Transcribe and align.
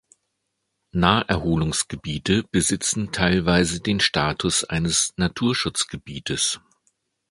Naherholungsgebiete 0.93 2.41
besitzen 2.51 3.11
teilweise 3.11 3.81
den 3.81 3.99
Status 3.99 4.63
eines 4.63 5.13
Naturschutzgebietes. 5.17 6.59